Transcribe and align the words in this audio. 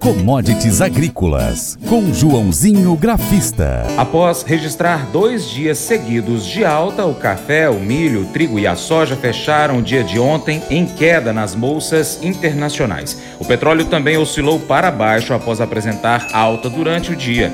Commodities 0.00 0.80
Agrícolas, 0.80 1.78
com 1.86 2.10
Joãozinho 2.10 2.96
Grafista. 2.96 3.84
Após 3.98 4.42
registrar 4.42 5.04
dois 5.12 5.46
dias 5.46 5.76
seguidos 5.76 6.46
de 6.46 6.64
alta, 6.64 7.04
o 7.04 7.14
café, 7.14 7.68
o 7.68 7.78
milho, 7.78 8.22
o 8.22 8.26
trigo 8.28 8.58
e 8.58 8.66
a 8.66 8.74
soja 8.74 9.14
fecharam 9.14 9.76
o 9.76 9.82
dia 9.82 10.02
de 10.02 10.18
ontem 10.18 10.62
em 10.70 10.86
queda 10.86 11.34
nas 11.34 11.54
bolsas 11.54 12.18
internacionais. 12.22 13.20
O 13.38 13.44
petróleo 13.44 13.84
também 13.84 14.16
oscilou 14.16 14.58
para 14.58 14.90
baixo 14.90 15.34
após 15.34 15.60
apresentar 15.60 16.28
alta 16.32 16.70
durante 16.70 17.12
o 17.12 17.16
dia. 17.16 17.52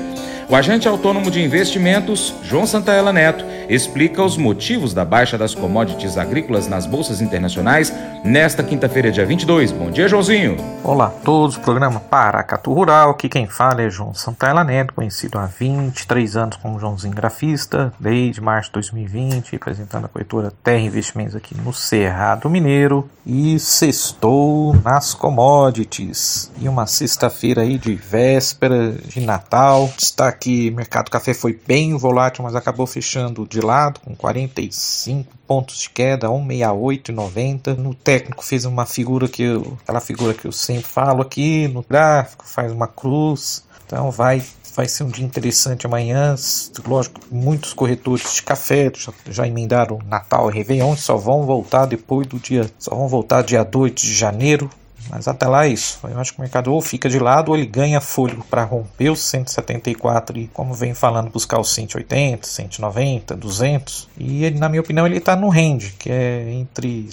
O 0.49 0.55
agente 0.55 0.87
autônomo 0.87 1.29
de 1.29 1.43
investimentos, 1.43 2.33
João 2.41 2.65
Santaella 2.65 3.11
Neto, 3.11 3.43
explica 3.67 4.23
os 4.23 4.37
motivos 4.37 4.93
da 4.93 5.03
baixa 5.03 5.37
das 5.37 5.53
commodities 5.53 6.17
agrícolas 6.17 6.69
nas 6.69 6.85
bolsas 6.85 7.19
internacionais 7.19 7.93
nesta 8.23 8.63
quinta-feira, 8.63 9.11
dia 9.11 9.25
22. 9.25 9.73
Bom 9.73 9.91
dia, 9.91 10.07
Joãozinho. 10.07 10.55
Olá 10.85 11.07
a 11.07 11.09
todos, 11.09 11.57
programa 11.57 11.99
Paracatu 11.99 12.71
Rural. 12.71 13.09
Aqui 13.09 13.27
quem 13.27 13.45
fala 13.45 13.81
é 13.81 13.89
João 13.89 14.13
Santaella 14.13 14.63
Neto, 14.63 14.93
conhecido 14.93 15.37
há 15.37 15.47
23 15.47 16.37
anos 16.37 16.55
como 16.55 16.79
Joãozinho 16.79 17.13
Grafista, 17.13 17.91
desde 17.99 18.39
março 18.39 18.69
de 18.69 18.73
2020, 18.75 19.51
representando 19.51 20.05
a 20.05 20.07
corretora 20.07 20.53
Terra 20.63 20.79
Investimentos 20.79 21.35
aqui 21.35 21.55
no 21.57 21.73
Cerrado 21.73 22.49
Mineiro. 22.49 23.09
E 23.25 23.59
sextou 23.59 24.73
nas 24.81 25.13
commodities. 25.13 26.49
E 26.61 26.69
uma 26.69 26.87
sexta-feira 26.87 27.63
aí 27.63 27.77
de 27.77 27.93
véspera 27.93 28.93
de 28.93 29.19
Natal. 29.19 29.91
Destaque 29.97 30.36
que 30.39 30.71
mercado 30.71 31.09
café 31.09 31.33
foi 31.33 31.59
bem 31.67 31.95
volátil, 31.95 32.43
mas 32.43 32.55
acabou 32.55 32.87
fechando 32.87 33.47
de 33.47 33.61
lado 33.61 33.99
com 33.99 34.15
45 34.15 35.33
pontos 35.45 35.79
de 35.79 35.89
queda, 35.89 36.27
168,90. 36.27 37.77
No 37.77 37.93
técnico 37.93 38.43
fez 38.43 38.65
uma 38.65 38.85
figura 38.85 39.27
que 39.27 39.43
eu, 39.43 39.77
aquela 39.81 39.99
figura 39.99 40.33
que 40.33 40.45
eu 40.45 40.51
sempre 40.51 40.87
falo 40.87 41.21
aqui 41.21 41.67
no 41.67 41.83
gráfico, 41.87 42.45
faz 42.45 42.71
uma 42.71 42.87
cruz. 42.87 43.65
Então 43.85 44.11
vai 44.11 44.43
vai 44.75 44.87
ser 44.87 45.03
um 45.03 45.09
dia 45.09 45.25
interessante 45.25 45.87
amanhã. 45.87 46.35
Lógico, 46.85 47.19
muitos 47.31 47.73
corretores 47.73 48.35
de 48.35 48.43
café 48.43 48.91
já, 48.95 49.11
já 49.27 49.47
emendaram 49.47 49.99
Natal 50.05 50.51
e 50.51 50.53
Réveillon 50.53 50.95
só 50.95 51.17
vão 51.17 51.47
voltar 51.47 51.87
depois 51.87 52.27
do 52.27 52.37
dia, 52.37 52.69
só 52.77 52.93
vão 52.93 53.07
voltar 53.07 53.41
dia 53.41 53.63
2 53.63 53.91
de 53.95 54.13
janeiro 54.13 54.69
mas 55.09 55.27
até 55.27 55.47
lá 55.47 55.65
é 55.65 55.69
isso. 55.69 55.99
Eu 56.03 56.19
acho 56.19 56.33
que 56.33 56.39
o 56.39 56.41
mercado 56.41 56.71
ou 56.73 56.81
fica 56.81 57.09
de 57.09 57.19
lado 57.19 57.49
ou 57.49 57.57
ele 57.57 57.65
ganha 57.65 58.01
fôlego 58.01 58.43
para 58.49 58.63
romper 58.63 59.09
os 59.09 59.19
174 59.19 60.37
e, 60.37 60.47
como 60.47 60.73
vem 60.73 60.93
falando, 60.93 61.29
buscar 61.29 61.59
os 61.59 61.73
180, 61.73 62.45
190, 62.47 63.35
200. 63.35 64.09
E 64.17 64.43
ele, 64.43 64.59
na 64.59 64.69
minha 64.69 64.81
opinião, 64.81 65.05
ele 65.05 65.17
está 65.17 65.35
no 65.35 65.49
range, 65.49 65.93
que 65.97 66.11
é 66.11 66.51
entre 66.51 67.07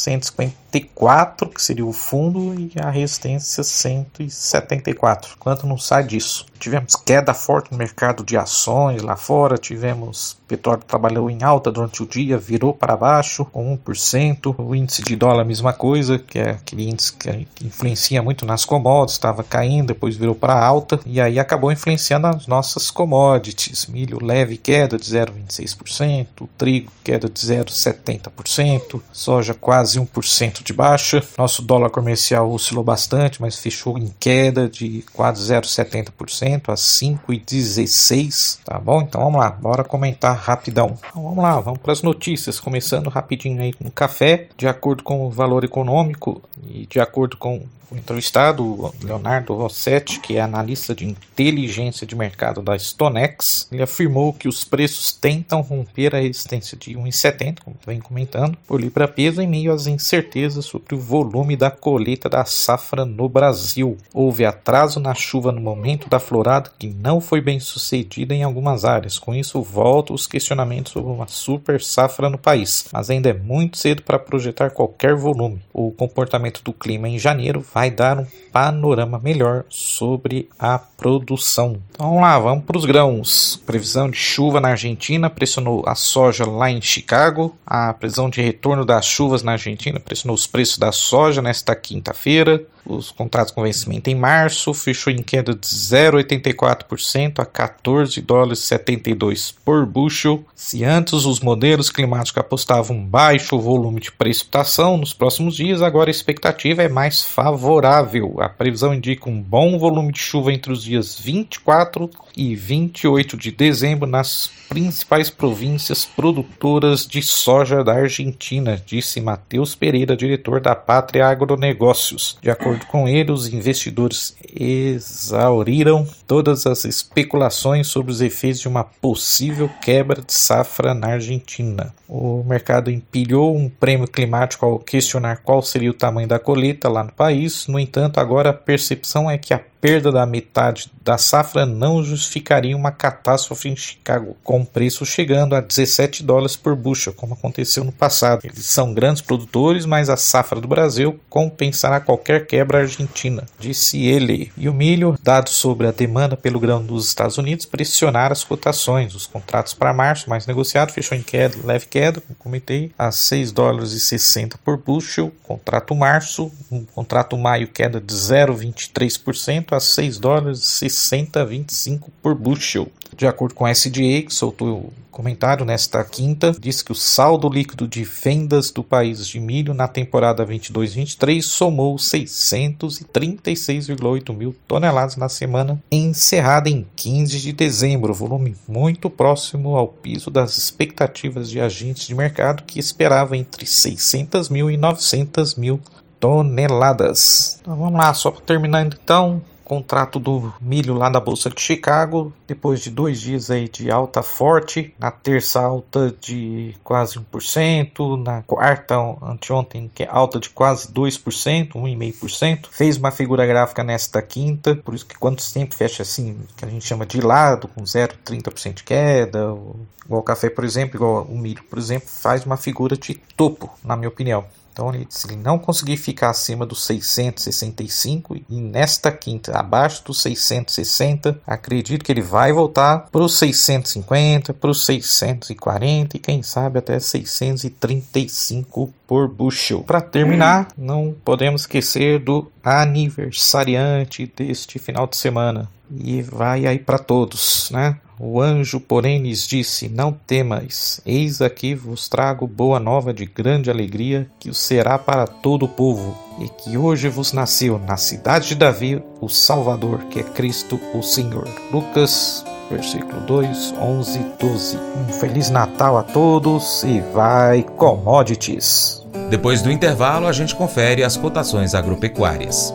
154, 0.00 1.48
que 1.48 1.62
seria 1.62 1.86
o 1.86 1.92
fundo, 1.92 2.54
e 2.58 2.72
a 2.80 2.90
resistência 2.90 3.62
174. 3.62 5.36
Quanto 5.38 5.66
não 5.66 5.78
sai 5.78 6.04
disso? 6.04 6.46
Tivemos 6.58 6.94
queda 6.94 7.32
forte 7.32 7.72
no 7.72 7.78
mercado 7.78 8.22
de 8.22 8.36
ações 8.36 9.02
lá 9.02 9.16
fora, 9.16 9.56
tivemos 9.56 10.38
petróleo 10.46 10.82
trabalhou 10.86 11.30
em 11.30 11.42
alta 11.42 11.70
durante 11.70 12.02
o 12.02 12.06
dia, 12.06 12.36
virou 12.36 12.74
para 12.74 12.96
baixo 12.96 13.46
com 13.46 13.78
1%. 13.78 14.54
O 14.58 14.74
índice 14.74 15.02
de 15.02 15.16
dólar, 15.16 15.44
mesma 15.44 15.72
coisa, 15.72 16.18
que 16.18 16.38
é 16.38 16.50
aquele 16.50 16.88
índice 16.88 17.12
que 17.14 17.48
influencia 17.64 18.20
muito 18.22 18.44
nas 18.44 18.64
commodities, 18.64 19.14
estava 19.14 19.42
caindo, 19.42 19.88
depois 19.88 20.16
virou 20.16 20.34
para 20.34 20.54
alta 20.54 21.00
e 21.06 21.20
aí 21.20 21.38
acabou 21.38 21.72
influenciando 21.72 22.26
as 22.26 22.46
nossas 22.46 22.90
commodities. 22.90 23.86
Milho 23.86 24.22
leve 24.22 24.56
queda 24.56 24.98
de 24.98 25.04
0,26%, 25.04 26.48
trigo 26.58 26.92
queda 27.02 27.28
de 27.28 27.40
0,70%, 27.40 29.00
soja 29.12 29.54
quase 29.54 29.89
1% 29.98 30.62
de 30.62 30.72
baixa. 30.72 31.22
Nosso 31.38 31.62
dólar 31.62 31.90
comercial 31.90 32.50
oscilou 32.50 32.84
bastante, 32.84 33.40
mas 33.40 33.56
fechou 33.56 33.98
em 33.98 34.12
queda 34.18 34.68
de 34.68 35.04
quase 35.12 35.52
0,70% 35.52 36.68
a 36.68 36.74
5,16, 36.74 38.58
tá 38.64 38.78
bom? 38.78 39.02
Então 39.02 39.22
vamos 39.22 39.40
lá, 39.40 39.50
bora 39.50 39.84
comentar 39.84 40.36
rapidão. 40.36 40.98
Então, 41.08 41.22
vamos 41.22 41.42
lá, 41.42 41.60
vamos 41.60 41.80
para 41.80 41.92
as 41.92 42.02
notícias, 42.02 42.60
começando 42.60 43.08
rapidinho 43.08 43.62
aí 43.62 43.72
com 43.72 43.88
o 43.88 43.90
café, 43.90 44.48
de 44.56 44.68
acordo 44.68 45.02
com 45.02 45.26
o 45.26 45.30
valor 45.30 45.64
econômico 45.64 46.42
e 46.68 46.86
de 46.86 47.00
acordo 47.00 47.36
com 47.36 47.66
o 47.90 47.96
entrevistado, 47.96 48.94
Leonardo 49.02 49.54
Rossetti, 49.54 50.20
que 50.20 50.36
é 50.36 50.40
analista 50.40 50.94
de 50.94 51.04
inteligência 51.04 52.06
de 52.06 52.14
mercado 52.14 52.62
da 52.62 52.78
Stonex, 52.78 53.68
ele 53.72 53.82
afirmou 53.82 54.32
que 54.32 54.48
os 54.48 54.62
preços 54.62 55.12
tentam 55.12 55.60
romper 55.60 56.14
a 56.14 56.20
resistência 56.20 56.78
de 56.78 56.94
1,70, 56.94 57.58
como 57.64 57.76
vem 57.84 58.00
comentando, 58.00 58.56
por 58.66 58.80
libra-peso 58.80 59.42
em 59.42 59.48
meio 59.48 59.72
às 59.72 59.79
incertezas 59.86 60.64
sobre 60.64 60.94
o 60.94 60.98
volume 60.98 61.56
da 61.56 61.70
colheita 61.70 62.28
da 62.28 62.44
safra 62.44 63.04
no 63.04 63.28
Brasil. 63.28 63.96
Houve 64.14 64.44
atraso 64.44 65.00
na 65.00 65.14
chuva 65.14 65.52
no 65.52 65.60
momento 65.60 66.08
da 66.08 66.18
florada 66.18 66.70
que 66.78 66.88
não 66.88 67.20
foi 67.20 67.40
bem 67.40 67.60
sucedida 67.60 68.34
em 68.34 68.42
algumas 68.42 68.84
áreas. 68.84 69.18
Com 69.18 69.34
isso, 69.34 69.60
voltam 69.60 70.14
os 70.14 70.26
questionamentos 70.26 70.92
sobre 70.92 71.10
uma 71.10 71.26
super 71.26 71.82
safra 71.82 72.30
no 72.30 72.38
país, 72.38 72.86
mas 72.92 73.10
ainda 73.10 73.30
é 73.30 73.34
muito 73.34 73.76
cedo 73.76 74.02
para 74.02 74.18
projetar 74.18 74.70
qualquer 74.70 75.14
volume. 75.14 75.60
O 75.72 75.90
comportamento 75.90 76.62
do 76.62 76.72
clima 76.72 77.08
em 77.08 77.18
janeiro 77.18 77.64
vai 77.74 77.80
vai 77.80 77.90
dar 77.90 78.18
um 78.18 78.26
panorama 78.52 79.18
melhor 79.18 79.64
sobre 79.68 80.48
a 80.58 80.78
produção. 80.78 81.80
Então 81.90 82.08
vamos 82.08 82.22
lá, 82.22 82.38
vamos 82.38 82.64
para 82.64 82.76
os 82.76 82.84
grãos. 82.84 83.56
Previsão 83.64 84.10
de 84.10 84.18
chuva 84.18 84.60
na 84.60 84.68
Argentina 84.68 85.30
pressionou 85.30 85.82
a 85.86 85.94
soja 85.94 86.46
lá 86.46 86.70
em 86.70 86.80
Chicago. 86.82 87.56
A 87.66 87.94
previsão 87.94 88.28
de 88.28 88.42
retorno 88.42 88.84
das 88.84 89.06
chuvas 89.06 89.42
na 89.42 89.52
Argentina 89.52 89.69
pressionou 90.00 90.34
os 90.34 90.46
preços 90.46 90.78
da 90.78 90.92
soja 90.92 91.42
nesta 91.42 91.74
quinta-feira. 91.74 92.62
Os 92.84 93.10
contratos 93.10 93.52
com 93.52 93.62
vencimento 93.62 94.08
em 94.08 94.14
março 94.14 94.72
fechou 94.72 95.12
em 95.12 95.22
queda 95.22 95.54
de 95.54 95.66
0,84% 95.66 97.38
a 97.38 97.46
14 97.46 98.20
dólares 98.20 98.60
72 98.60 99.52
por 99.64 99.86
bushel. 99.86 100.44
Se 100.54 100.84
antes 100.84 101.24
os 101.24 101.40
modelos 101.40 101.90
climáticos 101.90 102.40
apostavam 102.40 103.04
baixo 103.04 103.58
volume 103.58 104.00
de 104.00 104.12
precipitação 104.12 104.96
nos 104.96 105.12
próximos 105.12 105.56
dias, 105.56 105.82
agora 105.82 106.10
a 106.10 106.12
expectativa 106.12 106.82
é 106.82 106.88
mais 106.88 107.22
favorável. 107.22 108.36
A 108.40 108.48
previsão 108.48 108.94
indica 108.94 109.28
um 109.28 109.40
bom 109.40 109.78
volume 109.78 110.12
de 110.12 110.20
chuva 110.20 110.52
entre 110.52 110.72
os 110.72 110.82
dias 110.82 111.18
24 111.18 112.10
e 112.36 112.54
28 112.54 113.36
de 113.36 113.50
dezembro 113.50 114.08
nas 114.08 114.50
principais 114.68 115.28
províncias 115.28 116.04
produtoras 116.04 117.06
de 117.06 117.22
soja 117.22 117.82
da 117.82 117.94
Argentina, 117.94 118.80
disse 118.84 119.20
Matheus 119.20 119.74
Pereira, 119.74 120.16
diretor 120.16 120.60
da 120.60 120.74
Pátria 120.74 121.26
Agronegócios. 121.26 122.38
De 122.40 122.50
acordo 122.50 122.69
com 122.78 123.08
ele, 123.08 123.32
os 123.32 123.52
investidores 123.52 124.36
exauriram 124.54 126.06
todas 126.26 126.66
as 126.66 126.84
especulações 126.84 127.86
sobre 127.86 128.12
os 128.12 128.20
efeitos 128.20 128.60
de 128.60 128.68
uma 128.68 128.84
possível 128.84 129.70
quebra 129.80 130.22
de 130.22 130.32
safra 130.32 130.94
na 130.94 131.08
Argentina. 131.08 131.94
O 132.08 132.42
mercado 132.44 132.90
empilhou 132.90 133.56
um 133.56 133.68
prêmio 133.68 134.08
climático 134.08 134.66
ao 134.66 134.78
questionar 134.78 135.42
qual 135.42 135.62
seria 135.62 135.90
o 135.90 135.94
tamanho 135.94 136.28
da 136.28 136.38
colheita 136.38 136.88
lá 136.88 137.04
no 137.04 137.12
país. 137.12 137.66
No 137.66 137.78
entanto, 137.78 138.18
agora 138.18 138.50
a 138.50 138.54
percepção 138.54 139.30
é 139.30 139.38
que 139.38 139.54
a 139.54 139.60
perda 139.80 140.12
da 140.12 140.26
metade 140.26 140.90
da 141.02 141.16
safra 141.16 141.64
não 141.64 142.04
justificaria 142.04 142.76
uma 142.76 142.92
catástrofe 142.92 143.68
em 143.68 143.76
Chicago, 143.76 144.36
com 144.44 144.64
preço 144.64 145.06
chegando 145.06 145.56
a 145.56 145.60
17 145.60 146.22
dólares 146.22 146.56
por 146.56 146.76
bushel, 146.76 147.14
como 147.14 147.34
aconteceu 147.34 147.82
no 147.82 147.90
passado. 147.90 148.42
Eles 148.44 148.66
são 148.66 148.92
grandes 148.92 149.22
produtores, 149.22 149.86
mas 149.86 150.08
a 150.08 150.16
safra 150.16 150.60
do 150.60 150.68
Brasil 150.68 151.18
compensará 151.28 151.98
qualquer 152.00 152.46
quebra 152.46 152.80
argentina, 152.80 153.44
disse 153.58 154.04
ele. 154.04 154.52
E 154.56 154.68
o 154.68 154.74
milho, 154.74 155.18
dados 155.22 155.54
sobre 155.54 155.86
a 155.86 155.92
demanda 155.92 156.36
pelo 156.36 156.60
grão 156.60 156.84
dos 156.84 157.06
Estados 157.06 157.38
Unidos, 157.38 157.66
pressionaram 157.66 158.32
as 158.32 158.44
cotações. 158.44 159.14
Os 159.14 159.26
contratos 159.26 159.74
para 159.74 159.94
março, 159.94 160.28
mais 160.28 160.46
negociado, 160.46 160.92
fechou 160.92 161.16
em 161.16 161.22
queda, 161.22 161.56
leve 161.64 161.86
queda, 161.86 162.20
como 162.20 162.38
comentei, 162.38 162.92
a 162.98 163.10
6 163.10 163.52
dólares 163.52 163.92
e 163.92 164.00
60 164.00 164.58
por 164.58 164.76
bushel. 164.76 165.32
Contrato 165.42 165.94
março, 165.94 166.52
um 166.70 166.84
contrato 166.84 167.36
maio 167.36 167.68
queda 167.68 168.00
de 168.00 168.14
0,23% 168.14 169.69
a 169.74 169.80
6 169.80 170.18
dólares 170.18 170.82
e 170.82 170.86
60,25 170.86 172.08
por 172.22 172.34
bushel. 172.34 172.88
De 173.16 173.26
acordo 173.26 173.54
com 173.54 173.66
a 173.66 173.74
SDA, 173.74 174.22
que 174.26 174.32
soltou 174.32 174.92
comentário 175.10 175.66
nesta 175.66 176.02
quinta, 176.02 176.56
diz 176.58 176.80
que 176.80 176.92
o 176.92 176.94
saldo 176.94 177.46
líquido 177.48 177.86
de 177.86 178.02
vendas 178.04 178.70
do 178.70 178.82
país 178.82 179.28
de 179.28 179.38
milho 179.38 179.74
na 179.74 179.86
temporada 179.86 180.46
22-23 180.46 181.42
somou 181.42 181.96
636,8 181.96 184.34
mil 184.34 184.56
toneladas 184.66 185.16
na 185.16 185.28
semana 185.28 185.78
encerrada 185.92 186.70
em 186.70 186.86
15 186.96 187.38
de 187.38 187.52
dezembro, 187.52 188.14
volume 188.14 188.56
muito 188.66 189.10
próximo 189.10 189.76
ao 189.76 189.88
piso 189.88 190.30
das 190.30 190.56
expectativas 190.56 191.50
de 191.50 191.60
agentes 191.60 192.06
de 192.06 192.14
mercado 192.14 192.62
que 192.62 192.78
esperavam 192.78 193.36
entre 193.36 193.66
600 193.66 194.48
mil 194.48 194.70
e 194.70 194.78
900 194.78 195.56
mil 195.56 195.78
toneladas. 196.18 197.58
Então 197.60 197.76
vamos 197.76 197.98
lá, 197.98 198.14
só 198.14 198.30
para 198.30 198.40
terminar 198.42 198.86
então, 198.86 199.42
contrato 199.70 200.18
do 200.18 200.52
milho 200.60 200.94
lá 200.94 201.08
da 201.08 201.20
Bolsa 201.20 201.48
de 201.48 201.60
Chicago, 201.60 202.32
depois 202.44 202.80
de 202.80 202.90
dois 202.90 203.20
dias 203.20 203.52
aí 203.52 203.68
de 203.68 203.88
alta 203.88 204.20
forte, 204.20 204.92
na 204.98 205.12
terça 205.12 205.60
alta 205.60 206.12
de 206.20 206.74
quase 206.82 207.20
1%, 207.20 208.20
na 208.20 208.42
quarta 208.42 208.96
anteontem 209.22 209.88
é 210.00 210.08
alta 210.10 210.40
de 210.40 210.50
quase 210.50 210.88
2%, 210.88 211.74
1,5%, 211.74 212.66
fez 212.68 212.96
uma 212.96 213.12
figura 213.12 213.46
gráfica 213.46 213.84
nesta 213.84 214.20
quinta, 214.20 214.74
por 214.74 214.92
isso 214.92 215.06
que 215.06 215.16
quando 215.16 215.40
sempre 215.40 215.76
fecha 215.76 216.02
assim, 216.02 216.36
que 216.56 216.64
a 216.64 216.68
gente 216.68 216.84
chama 216.84 217.06
de 217.06 217.20
lado, 217.20 217.68
com 217.68 217.82
0,30% 217.84 218.74
de 218.74 218.82
queda, 218.82 219.56
igual 220.04 220.20
o 220.20 220.24
café, 220.24 220.50
por 220.50 220.64
exemplo, 220.64 220.96
igual 220.96 221.22
o 221.22 221.38
milho, 221.38 221.62
por 221.62 221.78
exemplo, 221.78 222.08
faz 222.08 222.44
uma 222.44 222.56
figura 222.56 222.96
de 222.96 223.14
topo, 223.36 223.70
na 223.84 223.94
minha 223.94 224.08
opinião. 224.08 224.44
Então, 224.72 224.92
se 225.08 225.26
ele 225.26 225.36
não 225.36 225.58
conseguir 225.58 225.96
ficar 225.96 226.30
acima 226.30 226.64
dos 226.64 226.84
665 226.84 228.36
e 228.48 228.60
nesta 228.60 229.10
quinta 229.12 229.58
abaixo 229.58 230.04
dos 230.04 230.22
660, 230.22 231.40
acredito 231.46 232.04
que 232.04 232.12
ele 232.12 232.22
vai 232.22 232.52
voltar 232.52 233.08
para 233.10 233.22
os 233.22 233.36
650, 233.38 234.54
para 234.54 234.70
os 234.70 234.84
640 234.84 236.16
e 236.16 236.20
quem 236.20 236.42
sabe 236.42 236.78
até 236.78 236.98
635 236.98 238.92
por 239.06 239.28
bushel. 239.28 239.82
Para 239.82 240.00
terminar, 240.00 240.68
não 240.76 241.14
podemos 241.24 241.62
esquecer 241.62 242.20
do 242.20 242.50
aniversariante 242.62 244.32
deste 244.36 244.78
final 244.78 245.06
de 245.06 245.16
semana. 245.16 245.68
E 245.90 246.22
vai 246.22 246.66
aí 246.66 246.78
para 246.78 246.98
todos, 246.98 247.68
né? 247.72 247.96
O 248.22 248.38
anjo, 248.38 248.78
porém, 248.78 249.22
lhes 249.22 249.46
disse: 249.48 249.88
Não 249.88 250.12
temais, 250.12 251.00
eis 251.06 251.40
aqui 251.40 251.74
vos 251.74 252.06
trago 252.06 252.46
boa 252.46 252.78
nova 252.78 253.14
de 253.14 253.24
grande 253.24 253.70
alegria, 253.70 254.30
que 254.38 254.50
o 254.50 254.54
será 254.54 254.98
para 254.98 255.26
todo 255.26 255.64
o 255.64 255.68
povo, 255.68 256.14
e 256.38 256.46
que 256.48 256.76
hoje 256.76 257.08
vos 257.08 257.32
nasceu 257.32 257.78
na 257.78 257.96
cidade 257.96 258.48
de 258.48 258.56
Davi 258.56 259.02
o 259.22 259.28
Salvador, 259.28 260.00
que 260.10 260.20
é 260.20 260.22
Cristo 260.22 260.78
o 260.94 261.02
Senhor. 261.02 261.48
Lucas, 261.72 262.44
versículo 262.70 263.22
2, 263.22 263.74
11, 263.80 264.18
12. 264.38 264.76
Um 264.76 265.12
Feliz 265.14 265.48
Natal 265.48 265.96
a 265.96 266.02
todos 266.02 266.82
e 266.84 267.00
vai 267.12 267.62
commodities! 267.62 269.02
Depois 269.30 269.62
do 269.62 269.70
intervalo, 269.70 270.26
a 270.26 270.32
gente 270.32 270.54
confere 270.54 271.02
as 271.02 271.16
cotações 271.16 271.74
agropecuárias. 271.74 272.74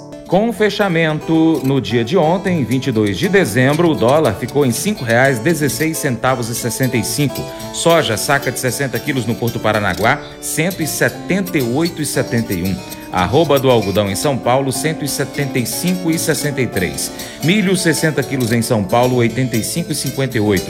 Com 0.31 0.47
o 0.47 0.53
fechamento 0.53 1.61
no 1.65 1.81
dia 1.81 2.05
de 2.05 2.15
ontem, 2.15 2.63
22 2.63 3.19
de 3.19 3.27
dezembro, 3.27 3.89
o 3.89 3.93
dólar 3.93 4.35
ficou 4.35 4.65
em 4.65 4.69
R$ 4.69 4.75
5,16,65. 4.75 7.33
Soja, 7.73 8.15
saca 8.15 8.49
de 8.49 8.57
60 8.57 8.97
quilos 8.99 9.25
no 9.25 9.35
Porto 9.35 9.59
Paranaguá, 9.59 10.13
R$ 10.13 10.21
178,71. 10.41 12.77
Arroba 13.11 13.59
do 13.59 13.69
algodão 13.69 14.09
em 14.09 14.15
São 14.15 14.37
Paulo, 14.37 14.71
175,63. 14.71 17.11
Milho, 17.43 17.75
60 17.75 18.23
quilos 18.23 18.53
em 18.53 18.61
São 18.61 18.85
Paulo, 18.85 19.17
85,58. 19.17 20.61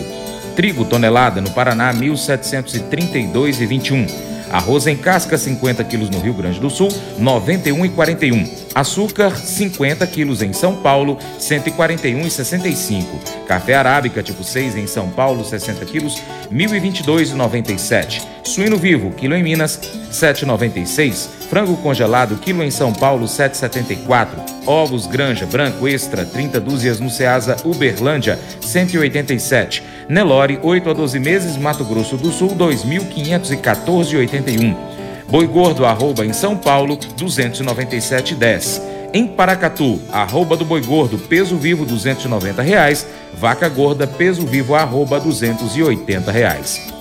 Trigo, 0.55 0.85
tonelada 0.85 1.39
no 1.39 1.51
Paraná, 1.51 1.93
1.732,21. 1.93 4.09
Arroz 4.51 4.87
em 4.87 4.97
casca, 4.97 5.37
50 5.37 5.83
quilos 5.83 6.09
no 6.09 6.19
Rio 6.19 6.33
Grande 6.33 6.59
do 6.59 6.71
Sul, 6.71 6.89
91,41. 7.19 8.60
Açúcar, 8.73 9.35
50 9.35 10.07
quilos 10.07 10.41
em 10.41 10.53
São 10.53 10.75
Paulo, 10.75 11.17
141,65. 11.39 13.05
Café 13.45 13.75
arábica 13.75 14.23
tipo 14.23 14.43
6 14.43 14.77
em 14.77 14.87
São 14.87 15.09
Paulo, 15.09 15.43
60 15.43 15.85
quilos, 15.85 16.15
1.022,97. 16.51 18.21
Suíno 18.43 18.77
vivo, 18.77 19.11
quilo 19.11 19.35
em 19.35 19.43
Minas, 19.43 19.79
7,96. 20.11 21.27
Frango 21.49 21.75
congelado, 21.77 22.37
quilo 22.37 22.63
em 22.63 22.71
São 22.71 22.93
Paulo, 22.93 23.25
7,74. 23.25 24.29
Ovos 24.65 25.05
Granja 25.05 25.45
Branco 25.45 25.85
Extra, 25.87 26.25
30 26.25 26.59
dúzias 26.59 26.99
no 26.99 27.09
Ceasa 27.09 27.57
Uberlândia, 27.65 28.39
187. 28.61 29.83
Nelore, 30.07 30.59
8 30.63 30.89
a 30.89 30.93
12 30.93 31.19
meses, 31.19 31.57
Mato 31.57 31.83
Grosso 31.83 32.15
do 32.15 32.31
Sul, 32.31 32.55
2.514,81. 32.55 34.90
Boi 35.31 35.47
Gordo, 35.47 35.85
arroba 35.85 36.25
em 36.25 36.33
São 36.33 36.57
Paulo, 36.57 36.97
297,10. 36.97 38.81
Em 39.13 39.25
Paracatu, 39.25 39.97
arroba 40.11 40.57
do 40.57 40.65
Boi 40.65 40.81
Gordo, 40.81 41.17
peso 41.17 41.55
vivo, 41.55 41.85
290 41.85 42.61
reais. 42.61 43.07
Vaca 43.35 43.69
Gorda, 43.69 44.05
peso 44.05 44.45
vivo, 44.45 44.75
arroba 44.75 45.21
280 45.21 46.29
reais. 46.33 47.00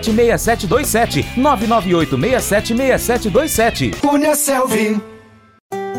6727 0.01 1.25
998 1.37 2.17
676727. 2.41 3.91
Cunha 4.01 4.35
Selvi. 4.35 5.10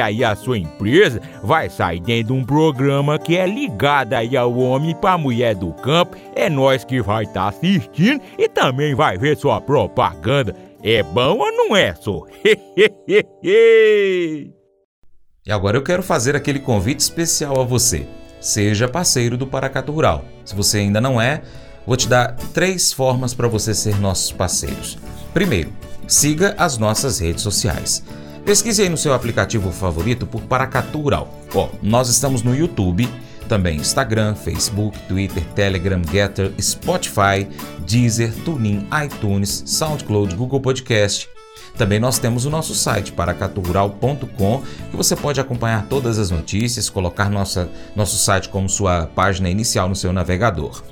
aí 0.00 0.24
a 0.24 0.34
sua 0.34 0.58
empresa 0.58 1.20
vai 1.42 1.70
sair 1.70 2.00
dentro 2.00 2.34
de 2.34 2.40
um 2.40 2.44
programa 2.44 3.18
que 3.18 3.36
é 3.36 3.46
ligado 3.46 4.14
aí 4.14 4.36
ao 4.36 4.56
homem 4.56 4.94
para 4.94 5.12
a 5.12 5.18
mulher 5.18 5.54
do 5.54 5.72
campo. 5.72 6.16
É 6.34 6.50
nós 6.50 6.84
que 6.84 7.00
vai 7.00 7.24
estar 7.24 7.42
tá 7.42 7.48
assistindo 7.48 8.20
e 8.36 8.48
também 8.48 8.94
vai 8.94 9.16
ver 9.16 9.36
sua 9.36 9.60
propaganda. 9.60 10.54
É 10.82 11.02
bom 11.02 11.38
ou 11.38 11.52
não 11.52 11.76
é, 11.76 11.94
só? 11.94 12.24
e 13.44 14.52
agora 15.48 15.76
eu 15.76 15.82
quero 15.82 16.02
fazer 16.02 16.36
aquele 16.36 16.58
convite 16.60 17.00
especial 17.00 17.60
a 17.60 17.64
você. 17.64 18.06
Seja 18.40 18.88
parceiro 18.88 19.36
do 19.36 19.46
Paracato 19.46 19.92
Rural. 19.92 20.24
Se 20.44 20.54
você 20.54 20.78
ainda 20.78 21.00
não 21.00 21.20
é, 21.20 21.42
vou 21.86 21.96
te 21.96 22.08
dar 22.08 22.36
três 22.52 22.92
formas 22.92 23.34
para 23.34 23.48
você 23.48 23.74
ser 23.74 23.98
nossos 23.98 24.30
parceiros. 24.30 24.98
Primeiro, 25.34 25.72
siga 26.06 26.54
as 26.58 26.78
nossas 26.78 27.18
redes 27.18 27.42
sociais. 27.42 28.04
Pesquise 28.48 28.80
aí 28.80 28.88
no 28.88 28.96
seu 28.96 29.12
aplicativo 29.12 29.70
favorito 29.70 30.26
por 30.26 30.40
Paracatu 30.40 31.02
Rural. 31.02 31.28
Ó, 31.54 31.68
nós 31.82 32.08
estamos 32.08 32.42
no 32.42 32.56
YouTube, 32.56 33.06
também 33.46 33.76
Instagram, 33.76 34.34
Facebook, 34.34 34.98
Twitter, 35.00 35.44
Telegram, 35.48 36.00
Getter, 36.10 36.54
Spotify, 36.58 37.46
Deezer, 37.86 38.32
TuneIn, 38.46 38.88
iTunes, 39.04 39.64
SoundCloud, 39.66 40.34
Google 40.34 40.62
Podcast, 40.62 41.28
Também 41.76 42.00
nós 42.00 42.18
temos 42.18 42.46
o 42.46 42.50
nosso 42.50 42.74
site 42.74 43.12
paracaturural.com, 43.12 44.62
que 44.90 44.96
você 44.96 45.14
pode 45.14 45.38
acompanhar 45.38 45.86
todas 45.86 46.18
as 46.18 46.30
notícias, 46.30 46.88
colocar 46.88 47.28
nossa, 47.28 47.68
nosso 47.94 48.16
site 48.16 48.48
como 48.48 48.66
sua 48.66 49.10
página 49.14 49.50
inicial 49.50 49.90
no 49.90 49.94
seu 49.94 50.10
navegador. 50.10 50.82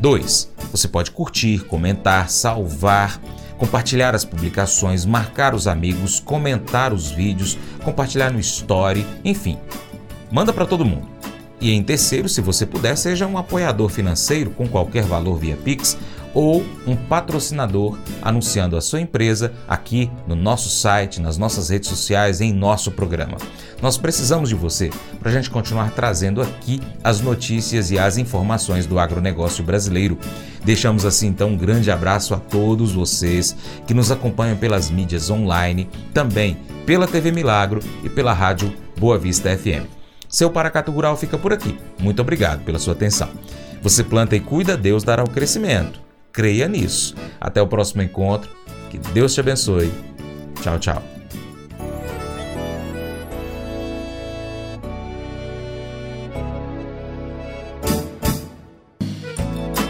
2. 0.00 0.52
Você 0.72 0.88
pode 0.88 1.12
curtir, 1.12 1.60
comentar, 1.60 2.28
salvar, 2.28 3.20
compartilhar 3.58 4.14
as 4.14 4.24
publicações, 4.24 5.04
marcar 5.04 5.54
os 5.54 5.66
amigos, 5.66 6.20
comentar 6.20 6.92
os 6.92 7.10
vídeos, 7.10 7.58
compartilhar 7.84 8.30
no 8.30 8.40
story, 8.40 9.04
enfim. 9.24 9.58
Manda 10.30 10.52
para 10.52 10.64
todo 10.64 10.84
mundo. 10.84 11.08
E 11.60 11.72
em 11.72 11.82
terceiro, 11.82 12.28
se 12.28 12.40
você 12.40 12.64
puder, 12.64 12.96
seja 12.96 13.26
um 13.26 13.36
apoiador 13.36 13.88
financeiro 13.88 14.50
com 14.50 14.68
qualquer 14.68 15.02
valor 15.02 15.36
via 15.36 15.56
Pix 15.56 15.98
ou 16.34 16.64
um 16.86 16.94
patrocinador 16.94 17.98
anunciando 18.22 18.76
a 18.76 18.80
sua 18.80 19.00
empresa 19.00 19.52
aqui 19.66 20.10
no 20.26 20.36
nosso 20.36 20.68
site, 20.68 21.20
nas 21.20 21.38
nossas 21.38 21.68
redes 21.68 21.88
sociais, 21.88 22.40
em 22.40 22.52
nosso 22.52 22.90
programa. 22.90 23.36
Nós 23.80 23.96
precisamos 23.96 24.48
de 24.48 24.54
você 24.54 24.90
para 25.20 25.30
a 25.30 25.32
gente 25.32 25.50
continuar 25.50 25.92
trazendo 25.92 26.42
aqui 26.42 26.80
as 27.02 27.20
notícias 27.20 27.90
e 27.90 27.98
as 27.98 28.18
informações 28.18 28.86
do 28.86 28.98
agronegócio 28.98 29.62
brasileiro. 29.64 30.18
Deixamos 30.64 31.04
assim 31.04 31.28
então 31.28 31.50
um 31.50 31.56
grande 31.56 31.90
abraço 31.90 32.34
a 32.34 32.38
todos 32.38 32.92
vocês 32.92 33.56
que 33.86 33.94
nos 33.94 34.10
acompanham 34.10 34.56
pelas 34.56 34.90
mídias 34.90 35.30
online, 35.30 35.88
também 36.12 36.56
pela 36.84 37.06
TV 37.06 37.30
Milagro 37.30 37.80
e 38.02 38.08
pela 38.08 38.32
rádio 38.32 38.72
Boa 38.98 39.18
Vista 39.18 39.56
FM. 39.56 39.86
Seu 40.28 40.50
Paracatu 40.50 40.90
Rural 40.90 41.16
fica 41.16 41.38
por 41.38 41.52
aqui. 41.52 41.78
Muito 41.98 42.20
obrigado 42.20 42.64
pela 42.64 42.78
sua 42.78 42.92
atenção. 42.92 43.30
Você 43.80 44.02
planta 44.02 44.36
e 44.36 44.40
cuida, 44.40 44.76
Deus 44.76 45.04
dará 45.04 45.22
o 45.22 45.30
crescimento. 45.30 46.07
Creia 46.32 46.68
nisso. 46.68 47.14
Até 47.40 47.60
o 47.60 47.66
próximo 47.66 48.02
encontro. 48.02 48.50
Que 48.90 48.98
Deus 48.98 49.34
te 49.34 49.40
abençoe. 49.40 49.92
Tchau, 50.62 50.78
tchau. 50.78 51.02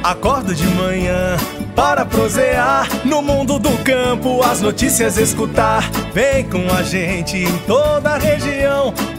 Acordo 0.03 0.55
de 0.55 0.67
manhã 0.69 1.37
para 1.77 2.07
prosear 2.07 2.89
no 3.05 3.21
mundo 3.21 3.59
do 3.59 3.71
campo, 3.85 4.43
as 4.43 4.61
notícias 4.61 5.19
escutar. 5.19 5.83
Vem 6.15 6.49
com 6.49 6.67
a 6.73 6.83
gente 6.83 7.37
em 7.37 7.59
toda 7.67 8.15
a 8.15 8.19
região 8.19 8.95